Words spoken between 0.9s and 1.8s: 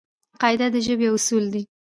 یو اصل دئ.